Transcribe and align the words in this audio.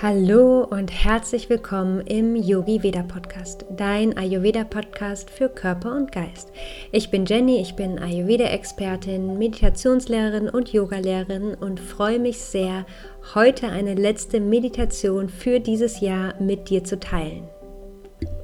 Hallo 0.00 0.62
und 0.62 0.92
herzlich 0.92 1.50
willkommen 1.50 2.02
im 2.02 2.36
Yogi 2.36 2.84
Veda 2.84 3.02
Podcast, 3.02 3.64
dein 3.68 4.16
Ayurveda 4.16 4.62
Podcast 4.62 5.28
für 5.28 5.48
Körper 5.48 5.96
und 5.96 6.12
Geist. 6.12 6.52
Ich 6.92 7.10
bin 7.10 7.26
Jenny, 7.26 7.60
ich 7.60 7.74
bin 7.74 7.98
Ayurveda 7.98 8.44
Expertin, 8.44 9.38
Meditationslehrerin 9.38 10.50
und 10.50 10.72
Yogalehrerin 10.72 11.54
und 11.54 11.80
freue 11.80 12.20
mich 12.20 12.38
sehr, 12.38 12.86
heute 13.34 13.70
eine 13.70 13.96
letzte 13.96 14.38
Meditation 14.38 15.28
für 15.28 15.58
dieses 15.58 15.98
Jahr 15.98 16.40
mit 16.40 16.70
dir 16.70 16.84
zu 16.84 17.00
teilen. 17.00 17.48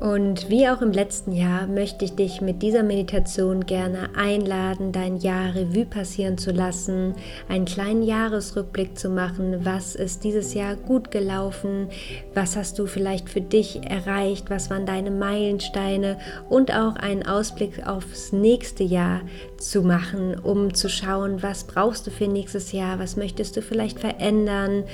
Und 0.05 0.51
wie 0.51 0.69
auch 0.69 0.83
im 0.83 0.93
letzten 0.93 1.33
Jahr 1.33 1.67
möchte 1.67 2.05
ich 2.05 2.15
dich 2.15 2.43
mit 2.43 2.61
dieser 2.61 2.83
Meditation 2.83 3.65
gerne 3.65 4.11
einladen, 4.15 4.93
dein 4.93 5.17
Jahr 5.17 5.55
Revue 5.55 5.87
passieren 5.87 6.37
zu 6.37 6.51
lassen, 6.51 7.15
einen 7.49 7.65
kleinen 7.65 8.03
Jahresrückblick 8.03 8.99
zu 8.99 9.09
machen. 9.09 9.65
Was 9.65 9.95
ist 9.95 10.23
dieses 10.23 10.53
Jahr 10.53 10.77
gut 10.77 11.11
gelaufen? 11.11 11.89
Was 12.35 12.55
hast 12.55 12.79
du 12.79 12.85
vielleicht 12.85 13.31
für 13.31 13.41
dich 13.41 13.81
erreicht? 13.89 14.51
Was 14.51 14.69
waren 14.69 14.85
deine 14.85 15.11
Meilensteine? 15.11 16.19
Und 16.51 16.71
auch 16.71 16.97
einen 16.97 17.27
Ausblick 17.27 17.87
aufs 17.87 18.31
nächste 18.31 18.85
Jahr 18.85 19.23
zu 19.65 19.83
machen, 19.83 20.39
um 20.39 20.75
zu 20.75 20.89
schauen, 20.89 21.43
was 21.43 21.65
brauchst 21.65 22.07
du 22.07 22.11
für 22.11 22.29
nächstes 22.29 22.73
Jahr? 22.73 22.99
Was 22.99 23.17
möchtest 23.17 23.57
du 23.57 23.63
vielleicht 23.63 23.99
verändern? 23.99 24.85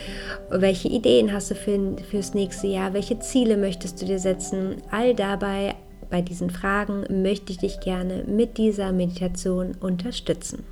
Welche 0.50 0.88
Ideen 0.88 1.32
hast 1.32 1.50
du 1.50 1.54
für, 1.54 1.96
fürs 2.10 2.34
nächste 2.34 2.68
Jahr? 2.68 2.94
Welche 2.94 3.18
Ziele 3.18 3.56
möchtest 3.56 4.00
du 4.00 4.06
dir 4.06 4.18
setzen? 4.18 4.76
all 4.90 5.14
dabei, 5.14 5.74
bei 6.10 6.22
diesen 6.22 6.50
Fragen, 6.50 7.04
möchte 7.22 7.52
ich 7.52 7.58
dich 7.58 7.80
gerne 7.80 8.24
mit 8.26 8.58
dieser 8.58 8.92
Meditation 8.92 9.76
unterstützen. 9.80 10.64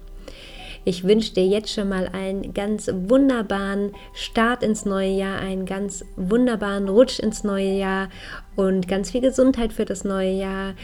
Ich 0.84 1.05
wünsche 1.05 1.34
dir 1.34 1.47
jetzt 1.47 1.70
schon 1.73 1.89
mal 1.89 2.09
einen 2.12 2.55
ganz 2.55 2.91
wunderbaren 2.92 3.92
Start 4.15 4.62
ins 4.62 4.84
neue 4.84 5.11
Jahr, 5.11 5.39
einen 5.39 5.67
ganz 5.67 6.05
wunderbaren 6.17 6.89
Rutsch 6.89 7.19
ins 7.19 7.45
neue 7.45 7.75
Jahr 7.75 8.08
und 8.56 8.89
ganz 8.89 9.11
viel 9.11 9.20
Gesundheit 9.20 9.73
für 9.73 9.84
das 9.84 10.05
neue 10.05 10.33
Jahr 10.33 10.75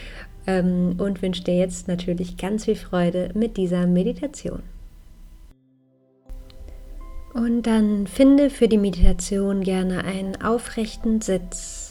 und 0.47 1.21
wünsche 1.21 1.43
dir 1.43 1.57
jetzt 1.57 1.87
natürlich 1.87 2.37
ganz 2.37 2.65
viel 2.65 2.75
Freude 2.75 3.31
mit 3.33 3.57
dieser 3.57 3.87
Meditation. 3.87 4.63
Und 7.33 7.63
dann 7.63 8.07
finde 8.07 8.49
für 8.49 8.67
die 8.67 8.77
Meditation 8.77 9.61
gerne 9.61 10.05
einen 10.05 10.41
aufrechten 10.41 11.19
Sitz 11.19 11.85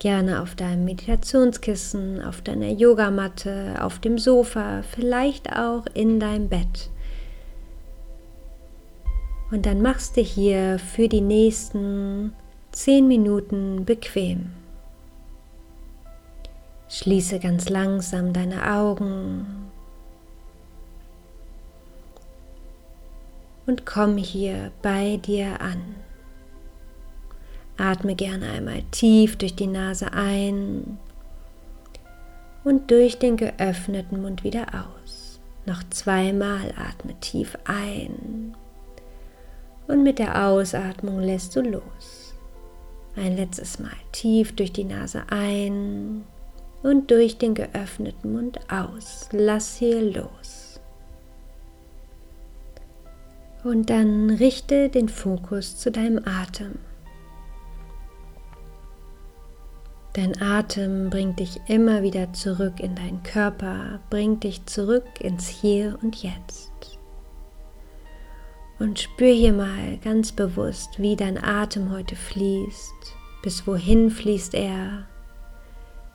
Gerne 0.00 0.40
auf 0.40 0.54
deinem 0.54 0.86
Meditationskissen, 0.86 2.24
auf 2.24 2.40
deiner 2.40 2.70
Yogamatte, 2.70 3.74
auf 3.82 3.98
dem 3.98 4.16
Sofa, 4.16 4.82
vielleicht 4.82 5.54
auch 5.54 5.84
in 5.92 6.18
deinem 6.18 6.48
Bett. 6.48 6.88
Und 9.50 9.66
dann 9.66 9.82
machst 9.82 10.16
du 10.16 10.22
hier 10.22 10.78
für 10.78 11.06
die 11.06 11.20
nächsten 11.20 12.32
zehn 12.72 13.08
Minuten 13.08 13.84
bequem. 13.84 14.52
Schließe 17.02 17.38
ganz 17.38 17.70
langsam 17.70 18.34
deine 18.34 18.74
Augen 18.74 19.70
und 23.64 23.86
komm 23.86 24.18
hier 24.18 24.70
bei 24.82 25.16
dir 25.16 25.62
an. 25.62 25.80
Atme 27.78 28.14
gerne 28.14 28.50
einmal 28.50 28.82
tief 28.90 29.38
durch 29.38 29.56
die 29.56 29.66
Nase 29.66 30.12
ein 30.12 30.98
und 32.64 32.90
durch 32.90 33.18
den 33.18 33.38
geöffneten 33.38 34.20
Mund 34.20 34.44
wieder 34.44 34.66
aus. 34.66 35.40
Noch 35.64 35.82
zweimal 35.88 36.74
atme 36.76 37.18
tief 37.20 37.56
ein 37.64 38.54
und 39.86 40.02
mit 40.02 40.18
der 40.18 40.48
Ausatmung 40.48 41.20
lässt 41.20 41.56
du 41.56 41.62
los. 41.62 42.34
Ein 43.16 43.38
letztes 43.38 43.78
Mal 43.78 43.96
tief 44.12 44.54
durch 44.54 44.74
die 44.74 44.84
Nase 44.84 45.22
ein 45.30 46.26
und 46.82 47.10
durch 47.10 47.38
den 47.38 47.54
geöffneten 47.54 48.32
Mund 48.32 48.60
aus. 48.70 49.28
Lass 49.32 49.76
hier 49.76 50.00
los. 50.02 50.80
Und 53.62 53.90
dann 53.90 54.30
richte 54.30 54.88
den 54.88 55.08
Fokus 55.08 55.76
zu 55.76 55.90
deinem 55.90 56.24
Atem. 56.24 56.78
Dein 60.14 60.40
Atem 60.42 61.08
bringt 61.08 61.38
dich 61.38 61.60
immer 61.68 62.02
wieder 62.02 62.32
zurück 62.32 62.80
in 62.80 62.96
deinen 62.96 63.22
Körper, 63.22 64.00
bringt 64.10 64.42
dich 64.42 64.66
zurück 64.66 65.20
ins 65.20 65.46
Hier 65.46 65.98
und 66.02 66.16
Jetzt. 66.22 66.98
Und 68.80 68.98
spür 68.98 69.32
hier 69.32 69.52
mal 69.52 69.98
ganz 70.02 70.32
bewusst, 70.32 70.98
wie 70.98 71.14
dein 71.14 71.42
Atem 71.42 71.92
heute 71.92 72.16
fließt, 72.16 73.14
bis 73.42 73.66
wohin 73.66 74.10
fließt 74.10 74.54
er, 74.54 75.06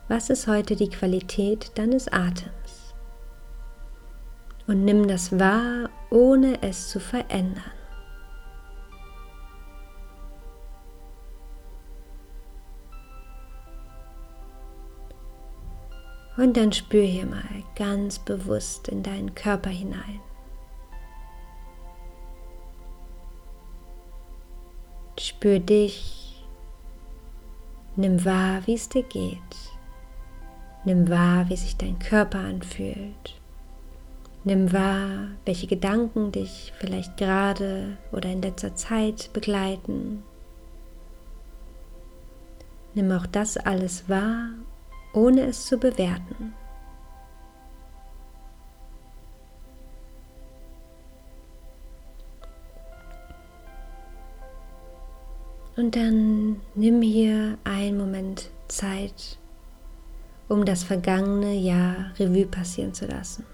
was 0.08 0.30
ist 0.30 0.46
heute 0.46 0.76
die 0.76 0.88
Qualität 0.88 1.76
deines 1.76 2.08
Atems. 2.08 2.94
Und 4.66 4.84
nimm 4.84 5.06
das 5.08 5.38
wahr, 5.38 5.90
ohne 6.10 6.62
es 6.62 6.90
zu 6.90 7.00
verändern. 7.00 7.62
Und 16.36 16.56
dann 16.56 16.72
spür 16.72 17.02
hier 17.02 17.26
mal 17.26 17.64
ganz 17.76 18.18
bewusst 18.18 18.88
in 18.88 19.02
deinen 19.02 19.34
Körper 19.34 19.70
hinein. 19.70 20.20
Spür 25.18 25.58
dich, 25.60 26.44
nimm 27.96 28.22
wahr, 28.24 28.60
wie 28.66 28.74
es 28.74 28.88
dir 28.88 29.02
geht. 29.02 29.75
Nimm 30.86 31.10
wahr, 31.10 31.50
wie 31.50 31.56
sich 31.56 31.76
dein 31.76 31.98
Körper 31.98 32.38
anfühlt. 32.38 33.38
Nimm 34.44 34.72
wahr, 34.72 35.28
welche 35.44 35.66
Gedanken 35.66 36.32
dich 36.32 36.72
vielleicht 36.78 37.18
gerade 37.18 37.98
oder 38.12 38.30
in 38.30 38.40
letzter 38.40 38.74
Zeit 38.74 39.30
begleiten. 39.34 40.22
Nimm 42.94 43.12
auch 43.12 43.26
das 43.26 43.58
alles 43.58 44.08
wahr 44.08 44.50
ohne 45.16 45.46
es 45.46 45.66
zu 45.66 45.78
bewerten. 45.78 46.54
Und 55.76 55.96
dann 55.96 56.60
nimm 56.74 57.02
hier 57.02 57.58
einen 57.64 57.98
Moment 57.98 58.50
Zeit, 58.68 59.38
um 60.48 60.64
das 60.64 60.84
vergangene 60.84 61.54
Jahr 61.54 62.12
Revue 62.18 62.46
passieren 62.46 62.94
zu 62.94 63.06
lassen. 63.06 63.44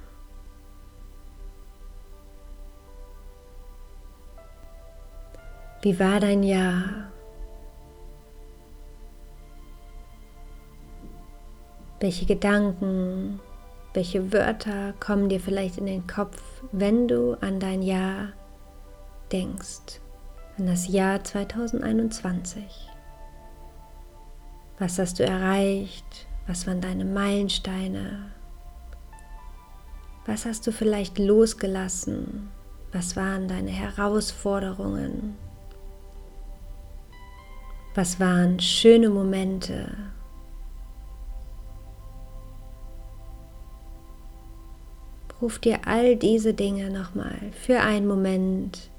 Wie 5.83 5.99
war 5.99 6.21
dein 6.21 6.45
Jahr? 6.45 7.11
Welche 11.99 12.27
Gedanken, 12.27 13.41
welche 13.95 14.33
Wörter 14.33 14.93
kommen 15.01 15.29
dir 15.29 15.41
vielleicht 15.41 15.79
in 15.79 15.87
den 15.87 16.07
Kopf, 16.07 16.41
wenn 16.71 17.09
du 17.09 17.35
an 17.41 17.59
dein 17.59 17.83
Jahr 17.83 18.29
denkst, 19.33 20.01
an 20.59 20.67
das 20.67 20.87
Jahr 20.89 21.23
2021? 21.25 22.63
Was 24.79 24.99
hast 24.99 25.19
du 25.19 25.25
erreicht? 25.25 26.29
Was 26.47 26.67
waren 26.67 26.81
deine 26.81 27.05
Meilensteine? 27.05 28.31
Was 30.27 30.45
hast 30.45 30.67
du 30.67 30.73
vielleicht 30.73 31.19
losgelassen? 31.19 32.51
Was 32.93 33.17
waren 33.17 33.49
deine 33.49 33.71
Herausforderungen? 33.71 35.37
Was 37.95 38.19
waren 38.21 38.59
schöne 38.61 39.11
Momente? 39.11 39.97
Ruf 45.41 45.59
dir 45.59 45.81
all 45.87 46.17
diese 46.17 46.55
Dinge 46.55 46.91
nochmal 46.91 47.51
für 47.53 47.81
einen 47.81 48.07
Moment 48.07 48.91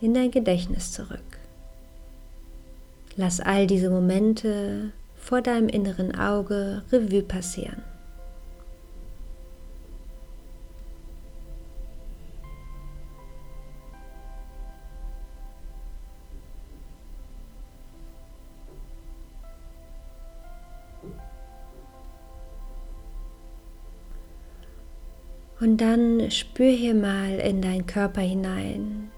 in 0.00 0.14
dein 0.14 0.30
Gedächtnis 0.30 0.92
zurück. 0.92 1.18
Lass 3.16 3.40
all 3.40 3.66
diese 3.66 3.90
Momente 3.90 4.92
vor 5.30 5.42
deinem 5.42 5.68
inneren 5.68 6.12
Auge 6.18 6.82
Revue 6.90 7.22
passieren. 7.22 7.84
Und 25.60 25.80
dann 25.80 26.28
spür 26.32 26.72
hier 26.72 26.94
mal 26.94 27.38
in 27.38 27.62
deinen 27.62 27.86
Körper 27.86 28.22
hinein. 28.22 29.09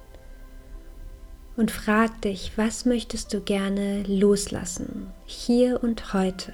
Und 1.62 1.70
frag 1.70 2.20
dich, 2.22 2.58
was 2.58 2.86
möchtest 2.86 3.32
du 3.32 3.40
gerne 3.40 4.02
loslassen, 4.08 5.12
hier 5.26 5.80
und 5.80 6.12
heute? 6.12 6.52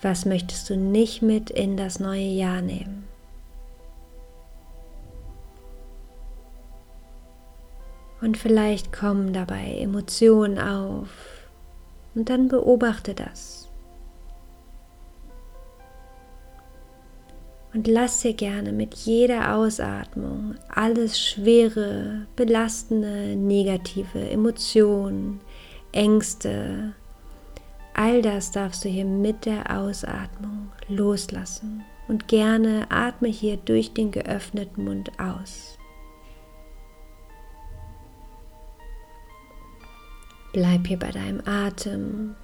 Was 0.00 0.24
möchtest 0.24 0.70
du 0.70 0.76
nicht 0.78 1.20
mit 1.20 1.50
in 1.50 1.76
das 1.76 2.00
neue 2.00 2.22
Jahr 2.22 2.62
nehmen? 2.62 3.06
Und 8.22 8.38
vielleicht 8.38 8.90
kommen 8.90 9.34
dabei 9.34 9.76
Emotionen 9.80 10.58
auf 10.58 11.10
und 12.14 12.30
dann 12.30 12.48
beobachte 12.48 13.12
das. 13.12 13.65
Und 17.76 17.88
lass 17.88 18.22
dir 18.22 18.32
gerne 18.32 18.72
mit 18.72 18.94
jeder 18.94 19.54
Ausatmung 19.54 20.54
alles 20.70 21.20
schwere, 21.20 22.26
belastende, 22.34 23.36
negative 23.36 24.30
Emotionen, 24.30 25.42
Ängste, 25.92 26.94
all 27.92 28.22
das 28.22 28.50
darfst 28.50 28.82
du 28.82 28.88
hier 28.88 29.04
mit 29.04 29.44
der 29.44 29.78
Ausatmung 29.78 30.72
loslassen. 30.88 31.84
Und 32.08 32.28
gerne 32.28 32.86
atme 32.88 33.28
hier 33.28 33.58
durch 33.58 33.92
den 33.92 34.10
geöffneten 34.10 34.82
Mund 34.82 35.10
aus. 35.20 35.76
Bleib 40.54 40.86
hier 40.86 40.98
bei 40.98 41.10
deinem 41.10 41.42
Atem 41.44 42.36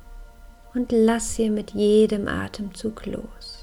und 0.75 0.93
lass 0.93 1.37
hier 1.37 1.50
mit 1.50 1.70
jedem 1.70 2.28
Atemzug 2.28 3.06
los. 3.06 3.62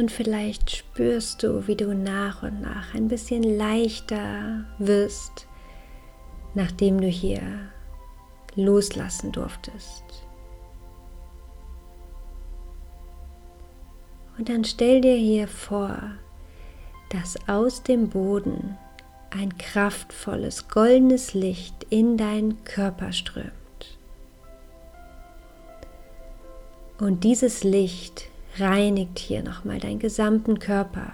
Und 0.00 0.10
vielleicht 0.10 0.70
spürst 0.70 1.42
du, 1.42 1.66
wie 1.66 1.76
du 1.76 1.94
nach 1.94 2.42
und 2.42 2.62
nach 2.62 2.94
ein 2.94 3.08
bisschen 3.08 3.42
leichter 3.42 4.64
wirst, 4.78 5.46
nachdem 6.54 7.02
du 7.02 7.06
hier 7.06 7.42
loslassen 8.54 9.30
durftest. 9.30 10.04
Und 14.38 14.48
dann 14.48 14.64
stell 14.64 15.02
dir 15.02 15.16
hier 15.16 15.46
vor, 15.46 16.00
dass 17.10 17.36
aus 17.46 17.82
dem 17.82 18.08
Boden 18.08 18.78
ein 19.28 19.58
kraftvolles 19.58 20.68
goldenes 20.68 21.34
Licht 21.34 21.74
in 21.90 22.16
deinen 22.16 22.64
Körper 22.64 23.12
strömt. 23.12 23.52
Und 26.98 27.22
dieses 27.22 27.64
Licht 27.64 28.29
reinigt 28.58 29.18
hier 29.18 29.42
nochmal 29.42 29.78
deinen 29.78 29.98
gesamten 29.98 30.58
Körper 30.58 31.12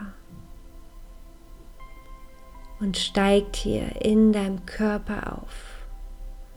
und 2.80 2.96
steigt 2.96 3.56
hier 3.56 4.02
in 4.02 4.32
deinem 4.32 4.66
Körper 4.66 5.38
auf, 5.38 5.86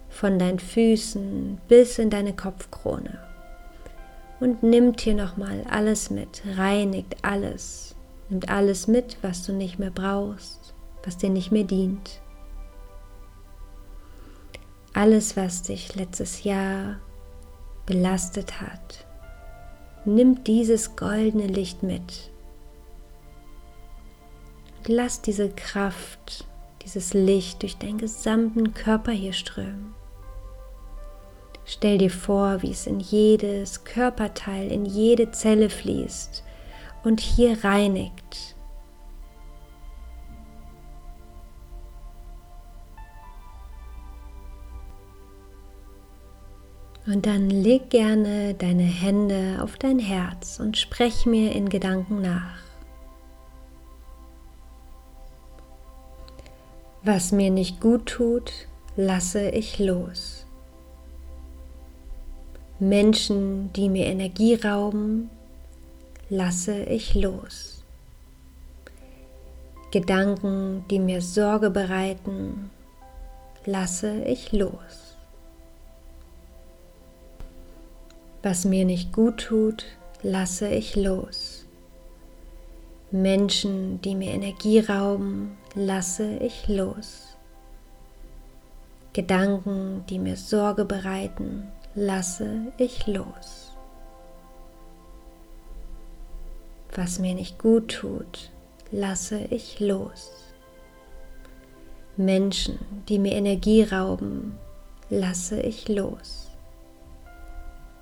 von 0.09 0.39
deinen 0.39 0.59
Füßen 0.59 1.59
bis 1.67 1.99
in 1.99 2.09
deine 2.09 2.35
Kopfkrone 2.35 3.19
und 4.39 4.63
nimmt 4.63 5.01
hier 5.01 5.15
nochmal 5.15 5.65
alles 5.69 6.09
mit, 6.09 6.41
reinigt 6.57 7.17
alles, 7.23 7.95
nimmt 8.29 8.49
alles 8.49 8.87
mit, 8.87 9.17
was 9.21 9.43
du 9.45 9.53
nicht 9.53 9.79
mehr 9.79 9.91
brauchst, 9.91 10.73
was 11.03 11.17
dir 11.17 11.29
nicht 11.29 11.51
mehr 11.51 11.63
dient. 11.63 12.21
Alles, 14.93 15.37
was 15.37 15.63
dich 15.63 15.95
letztes 15.95 16.43
Jahr 16.43 16.99
belastet 17.85 18.59
hat, 18.59 19.05
nimmt 20.15 20.47
dieses 20.47 20.95
goldene 20.95 21.47
Licht 21.47 21.83
mit. 21.83 22.31
Lass 24.87 25.21
diese 25.21 25.49
Kraft, 25.49 26.45
dieses 26.83 27.13
Licht 27.13 27.61
durch 27.61 27.77
deinen 27.77 27.97
gesamten 27.97 28.73
Körper 28.73 29.11
hier 29.11 29.33
strömen. 29.33 29.93
Stell 31.65 31.99
dir 31.99 32.09
vor, 32.09 32.63
wie 32.63 32.71
es 32.71 32.87
in 32.87 32.99
jedes 32.99 33.83
Körperteil, 33.83 34.71
in 34.71 34.85
jede 34.85 35.31
Zelle 35.31 35.69
fließt 35.69 36.43
und 37.03 37.19
hier 37.19 37.63
reinigt. 37.63 38.55
Und 47.09 47.25
dann 47.25 47.49
leg 47.49 47.89
gerne 47.89 48.53
deine 48.53 48.83
Hände 48.83 49.63
auf 49.63 49.77
dein 49.77 49.97
Herz 49.97 50.59
und 50.59 50.77
sprech 50.77 51.25
mir 51.25 51.53
in 51.53 51.67
Gedanken 51.67 52.21
nach. 52.21 52.59
Was 57.01 57.31
mir 57.31 57.49
nicht 57.49 57.81
gut 57.81 58.05
tut, 58.05 58.51
lasse 58.95 59.49
ich 59.49 59.79
los. 59.79 60.45
Menschen, 62.77 63.73
die 63.73 63.89
mir 63.89 64.05
Energie 64.05 64.53
rauben, 64.53 65.31
lasse 66.29 66.83
ich 66.83 67.15
los. 67.15 67.83
Gedanken, 69.89 70.85
die 70.91 70.99
mir 70.99 71.23
Sorge 71.23 71.71
bereiten, 71.71 72.69
lasse 73.65 74.23
ich 74.25 74.51
los. 74.51 75.08
Was 78.41 78.63
mir 78.63 78.85
nicht 78.85 79.11
gut 79.11 79.37
tut, 79.37 79.85
lasse 80.23 80.69
ich 80.69 80.95
los. 80.95 81.65
Menschen, 83.11 83.99
die 84.01 84.15
mir 84.15 84.31
Energie 84.31 84.79
rauben, 84.79 85.57
lasse 85.75 86.37
ich 86.37 86.67
los. 86.67 87.35
Gedanken, 89.11 90.05
die 90.09 90.19
mir 90.19 90.37
Sorge 90.37 90.85
bereiten, 90.85 91.67
lasse 91.95 92.71
ich 92.77 93.07
los. 93.07 93.73
Was 96.95 97.19
mir 97.19 97.33
nicht 97.33 97.59
gut 97.59 97.89
tut, 97.89 98.51
lasse 98.91 99.39
ich 99.49 99.79
los. 99.79 100.31
Menschen, 102.15 102.79
die 103.09 103.19
mir 103.19 103.33
Energie 103.33 103.83
rauben, 103.83 104.57
lasse 105.09 105.59
ich 105.59 105.89
los. 105.89 106.48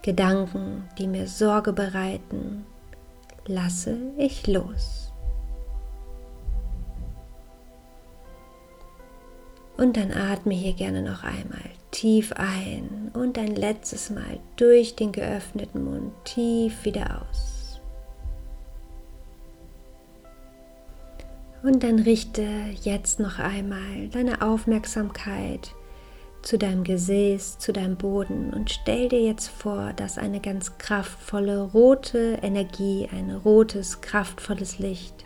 Gedanken, 0.07 0.87
die 0.97 1.05
mir 1.05 1.27
Sorge 1.27 1.73
bereiten, 1.73 2.65
lasse 3.45 3.97
ich 4.17 4.47
los. 4.47 5.11
Und 9.75 9.97
dann 9.97 10.13
atme 10.13 10.53
hier 10.53 10.71
gerne 10.71 11.01
noch 11.01 11.25
einmal 11.25 11.59
tief 11.91 12.31
ein 12.37 13.11
und 13.15 13.37
ein 13.37 13.53
letztes 13.53 14.09
Mal 14.09 14.39
durch 14.55 14.95
den 14.95 15.11
geöffneten 15.11 15.83
Mund 15.83 16.13
tief 16.23 16.85
wieder 16.85 17.25
aus. 17.29 17.81
Und 21.63 21.83
dann 21.83 21.99
richte 21.99 22.47
jetzt 22.81 23.19
noch 23.19 23.39
einmal 23.39 24.07
deine 24.13 24.41
Aufmerksamkeit 24.41 25.75
zu 26.47 26.57
deinem 26.57 26.83
Gesäß, 26.83 27.59
zu 27.59 27.73
deinem 27.73 27.97
Boden 27.97 28.53
und 28.53 28.71
stell 28.71 29.09
dir 29.09 29.21
jetzt 29.21 29.49
vor, 29.49 29.93
dass 29.93 30.17
eine 30.17 30.39
ganz 30.39 30.77
kraftvolle 30.77 31.61
rote 31.61 32.39
Energie, 32.41 33.09
ein 33.11 33.31
rotes, 33.31 34.01
kraftvolles 34.01 34.79
Licht 34.79 35.25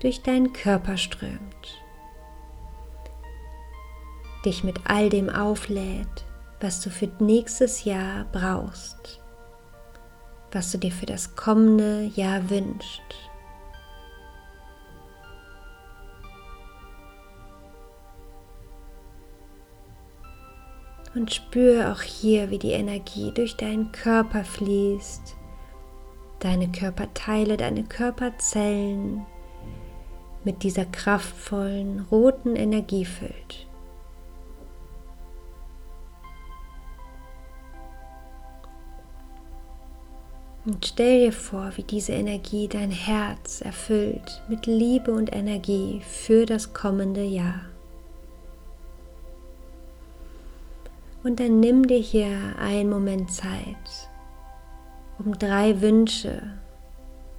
durch 0.00 0.22
deinen 0.22 0.52
Körper 0.52 0.96
strömt 0.96 1.82
dich 4.46 4.62
mit 4.64 4.78
all 4.84 5.10
dem 5.10 5.28
auflädt, 5.28 6.24
was 6.60 6.80
du 6.80 6.88
für 6.88 7.10
nächstes 7.18 7.84
Jahr 7.84 8.24
brauchst, 8.32 9.20
was 10.52 10.70
du 10.70 10.78
dir 10.78 10.92
für 10.92 11.06
das 11.06 11.34
kommende 11.34 12.04
Jahr 12.14 12.48
wünschst. 12.48 13.02
Und 21.16 21.32
spür 21.32 21.92
auch 21.92 22.02
hier, 22.02 22.50
wie 22.50 22.58
die 22.58 22.72
Energie 22.72 23.32
durch 23.32 23.56
deinen 23.56 23.90
Körper 23.90 24.44
fließt, 24.44 25.34
deine 26.40 26.70
Körperteile, 26.70 27.56
deine 27.56 27.84
Körperzellen 27.84 29.24
mit 30.44 30.62
dieser 30.62 30.84
kraftvollen 30.84 32.00
roten 32.10 32.54
Energie 32.54 33.06
füllt. 33.06 33.66
Und 40.66 40.84
stell 40.84 41.26
dir 41.26 41.32
vor, 41.32 41.72
wie 41.76 41.84
diese 41.84 42.12
Energie 42.12 42.68
dein 42.68 42.90
Herz 42.90 43.62
erfüllt 43.62 44.42
mit 44.50 44.66
Liebe 44.66 45.12
und 45.12 45.34
Energie 45.34 46.02
für 46.06 46.44
das 46.44 46.74
kommende 46.74 47.24
Jahr. 47.24 47.75
Und 51.26 51.40
dann 51.40 51.58
nimm 51.58 51.88
dir 51.88 51.98
hier 51.98 52.54
einen 52.56 52.88
Moment 52.88 53.32
Zeit, 53.32 54.08
um 55.18 55.36
drei 55.36 55.80
Wünsche 55.80 56.40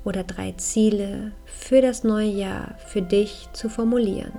oder 0.03 0.25
drei 0.25 0.51
Ziele 0.57 1.31
für 1.45 1.81
das 1.81 2.03
neue 2.03 2.27
Jahr 2.27 2.77
für 2.79 3.01
dich 3.01 3.47
zu 3.53 3.69
formulieren. 3.69 4.33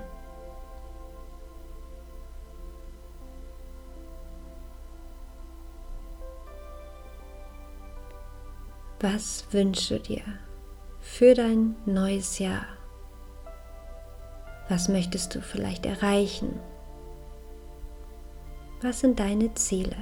Was 8.99 9.47
wünschst 9.49 9.89
du 9.89 9.99
dir 9.99 10.21
für 10.99 11.33
dein 11.33 11.75
neues 11.87 12.37
Jahr? 12.37 12.67
Was 14.67 14.89
möchtest 14.89 15.33
du 15.33 15.41
vielleicht 15.41 15.87
erreichen? 15.87 16.59
Was 18.81 19.01
sind 19.01 19.19
deine 19.19 19.53
Ziele? 19.55 19.95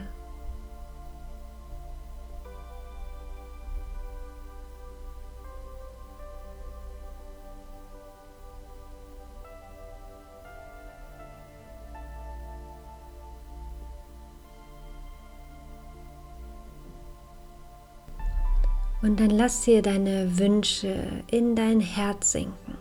Und 19.02 19.20
dann 19.20 19.30
lass 19.30 19.62
dir 19.62 19.82
deine 19.82 20.38
Wünsche 20.38 21.24
in 21.32 21.56
dein 21.56 21.80
Herz 21.80 22.34
sinken, 22.34 22.78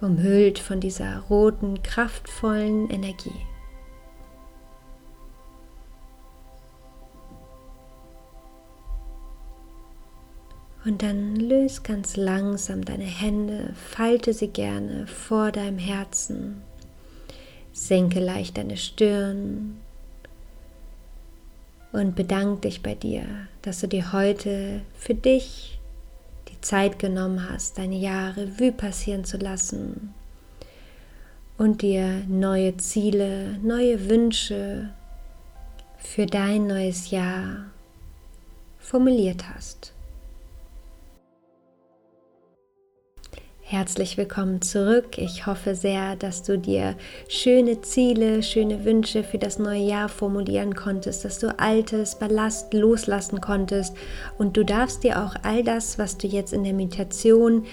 umhüllt 0.00 0.58
von 0.58 0.78
dieser 0.78 1.20
roten, 1.30 1.82
kraftvollen 1.82 2.90
Energie. 2.90 3.46
Und 10.86 11.02
dann 11.02 11.34
löse 11.34 11.82
ganz 11.82 12.16
langsam 12.16 12.84
deine 12.84 13.02
Hände, 13.02 13.74
falte 13.74 14.32
sie 14.32 14.46
gerne 14.46 15.08
vor 15.08 15.50
deinem 15.50 15.78
Herzen, 15.78 16.62
senke 17.72 18.20
leicht 18.20 18.56
deine 18.56 18.76
Stirn, 18.76 19.80
und 21.90 22.14
bedank 22.14 22.62
dich 22.62 22.82
bei 22.82 22.94
dir, 22.94 23.24
dass 23.62 23.80
du 23.80 23.88
dir 23.88 24.12
heute 24.12 24.82
für 24.94 25.14
dich 25.14 25.80
die 26.48 26.60
Zeit 26.60 26.98
genommen 26.98 27.50
hast, 27.50 27.78
deine 27.78 27.96
Jahre 27.96 28.42
Revue 28.42 28.70
passieren 28.70 29.24
zu 29.24 29.38
lassen 29.38 30.14
und 31.56 31.82
dir 31.82 32.22
neue 32.28 32.76
Ziele, 32.76 33.58
neue 33.62 34.08
Wünsche 34.08 34.90
für 35.96 36.26
dein 36.26 36.66
neues 36.66 37.10
Jahr 37.10 37.70
formuliert 38.78 39.48
hast. 39.48 39.95
Herzlich 43.68 44.16
willkommen 44.16 44.62
zurück. 44.62 45.18
Ich 45.18 45.46
hoffe 45.46 45.74
sehr, 45.74 46.14
dass 46.14 46.44
du 46.44 46.56
dir 46.56 46.94
schöne 47.28 47.80
Ziele, 47.80 48.44
schöne 48.44 48.84
Wünsche 48.84 49.24
für 49.24 49.38
das 49.38 49.58
neue 49.58 49.82
Jahr 49.82 50.08
formulieren 50.08 50.76
konntest, 50.76 51.24
dass 51.24 51.40
du 51.40 51.48
altes 51.58 52.14
Ballast 52.14 52.72
loslassen 52.72 53.40
konntest 53.40 53.96
und 54.38 54.56
du 54.56 54.64
darfst 54.64 55.02
dir 55.02 55.20
auch 55.20 55.34
all 55.42 55.64
das, 55.64 55.98
was 55.98 56.16
du 56.16 56.28
jetzt 56.28 56.52
in 56.52 56.62
der 56.62 56.74
Meditation 56.74 57.66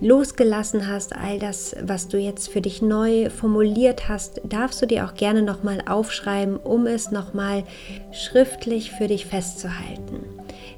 losgelassen 0.00 0.88
hast, 0.88 1.14
all 1.14 1.38
das, 1.38 1.76
was 1.80 2.08
du 2.08 2.18
jetzt 2.18 2.48
für 2.48 2.60
dich 2.60 2.82
neu 2.82 3.30
formuliert 3.30 4.08
hast, 4.08 4.40
darfst 4.42 4.82
du 4.82 4.86
dir 4.86 5.04
auch 5.04 5.14
gerne 5.14 5.42
nochmal 5.42 5.80
aufschreiben, 5.86 6.56
um 6.56 6.88
es 6.88 7.12
nochmal 7.12 7.62
schriftlich 8.10 8.90
für 8.90 9.06
dich 9.06 9.26
festzuhalten. 9.26 10.25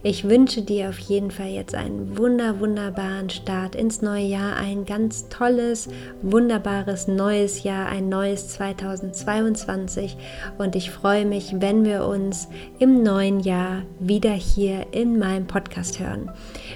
Ich 0.02 0.28
wünsche 0.28 0.62
dir 0.62 0.90
auf 0.90 0.98
jeden 0.98 1.30
Fall 1.30 1.48
jetzt 1.48 1.74
einen 1.74 2.16
wunder, 2.16 2.60
wunderbaren 2.60 3.30
Start 3.30 3.74
ins 3.74 4.00
neue 4.00 4.24
Jahr, 4.24 4.56
ein 4.56 4.84
ganz 4.84 5.28
tolles, 5.28 5.88
wunderbares 6.22 7.08
neues 7.08 7.64
Jahr, 7.64 7.88
ein 7.88 8.08
neues 8.08 8.48
2022 8.48 10.16
und 10.58 10.76
ich 10.76 10.90
freue 10.90 11.24
mich, 11.24 11.54
wenn 11.58 11.84
wir 11.84 12.06
uns 12.06 12.48
im 12.78 13.02
neuen 13.02 13.40
Jahr 13.40 13.82
wieder 13.98 14.32
hier 14.32 14.86
in 14.92 15.18
meinem 15.18 15.46
Podcast 15.46 15.98
hören. 15.98 16.30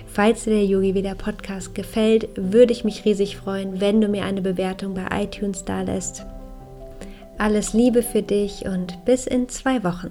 Falls 0.07 0.45
dir 0.45 0.51
der 0.51 0.67
Yogi 0.67 0.95
wieder 0.95 1.15
Podcast 1.15 1.75
gefällt, 1.75 2.29
würde 2.37 2.73
ich 2.73 2.85
mich 2.85 3.05
riesig 3.05 3.37
freuen, 3.37 3.81
wenn 3.81 4.01
du 4.01 4.09
mir 4.09 4.25
eine 4.25 4.43
Bewertung 4.43 4.95
bei 4.95 5.07
iTunes 5.23 5.65
da 5.65 5.83
lässt. 5.83 6.27
Alles 7.39 7.73
Liebe 7.73 8.03
für 8.03 8.23
dich 8.23 8.67
und 8.67 9.05
bis 9.05 9.27
in 9.27 9.49
zwei 9.49 9.83
Wochen. 9.85 10.11